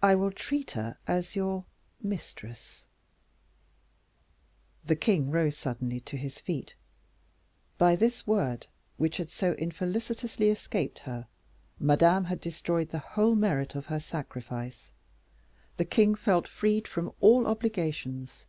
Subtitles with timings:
[0.00, 1.64] "I will treat her as your
[2.00, 2.84] mistress."
[4.84, 6.76] The king rose suddenly to his feet.
[7.78, 11.26] By this word, which had so infelicitously escaped her,
[11.80, 14.92] Madame had destroyed the whole merit of her sacrifice.
[15.78, 18.46] The king felt freed from all obligations.